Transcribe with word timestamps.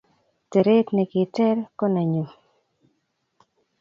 Teret 0.51 0.87
nigiteer 0.95 1.57
ko 1.77 1.85
nenyu 1.93 2.25